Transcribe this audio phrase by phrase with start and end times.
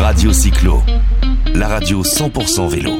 [0.00, 0.84] Radio Cyclo,
[1.54, 2.92] la radio 100% vélo.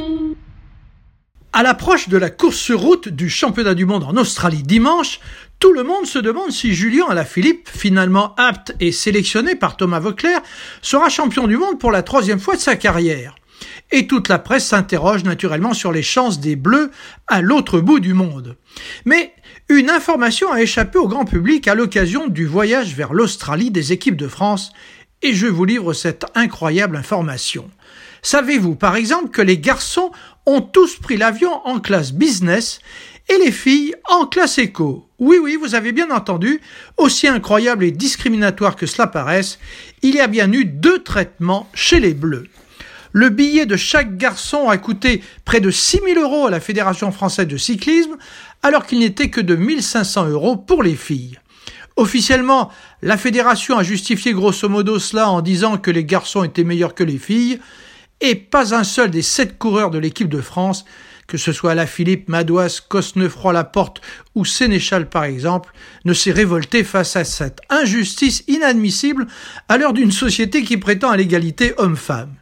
[1.52, 5.20] À l'approche de la course sur route du championnat du monde en Australie dimanche,
[5.60, 10.40] tout le monde se demande si Julien Alaphilippe, finalement apte et sélectionné par Thomas Vauclair,
[10.82, 13.36] sera champion du monde pour la troisième fois de sa carrière.
[13.92, 16.90] Et toute la presse s'interroge naturellement sur les chances des Bleus
[17.28, 18.56] à l'autre bout du monde.
[19.04, 19.32] Mais
[19.68, 24.16] une information a échappé au grand public à l'occasion du voyage vers l'Australie des équipes
[24.16, 24.72] de France
[25.22, 27.70] et je vous livre cette incroyable information.
[28.22, 30.10] Savez-vous par exemple que les garçons
[30.46, 32.80] ont tous pris l'avion en classe business
[33.28, 35.08] et les filles en classe éco?
[35.18, 36.60] Oui, oui, vous avez bien entendu,
[36.96, 39.58] aussi incroyable et discriminatoire que cela paraisse,
[40.02, 42.46] il y a bien eu deux traitements chez les Bleus.
[43.12, 47.10] Le billet de chaque garçon a coûté près de 6 000 euros à la Fédération
[47.10, 48.16] française de cyclisme,
[48.62, 51.38] alors qu'il n'était que de 1500 euros pour les filles.
[51.98, 52.70] Officiellement,
[53.02, 57.02] la fédération a justifié grosso modo cela en disant que les garçons étaient meilleurs que
[57.02, 57.58] les filles,
[58.20, 60.84] et pas un seul des sept coureurs de l'équipe de France,
[61.26, 64.00] que ce soit la Philippe, Madouas, Cosnefroy-Laporte
[64.36, 65.72] ou Sénéchal par exemple,
[66.04, 69.26] ne s'est révolté face à cette injustice inadmissible
[69.68, 72.32] à l'heure d'une société qui prétend à l'égalité homme-femme.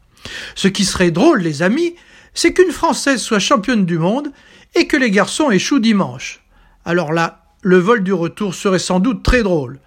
[0.54, 1.94] Ce qui serait drôle, les amis,
[2.34, 4.32] c'est qu'une Française soit championne du monde
[4.74, 6.44] et que les garçons échouent dimanche.
[6.84, 9.80] Alors là, le vol du retour serait sans doute très drôle.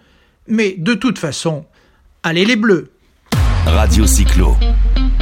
[0.49, 1.63] Mais de toute façon,
[2.23, 2.91] allez les bleus
[3.66, 4.58] Radio Cyclo,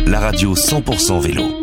[0.08, 1.57] la radio 100% vélo.